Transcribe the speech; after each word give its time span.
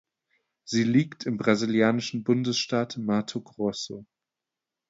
Sie 0.63 0.83
liegt 0.83 1.27
im 1.27 1.37
brasilianischen 1.37 2.23
Bundesstaat 2.23 2.97
Mato 2.97 3.39
Grosso. 3.39 4.07